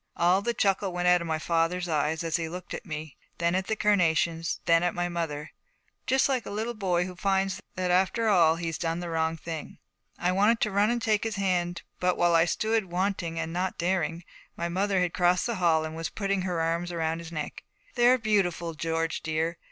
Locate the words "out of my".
1.07-1.37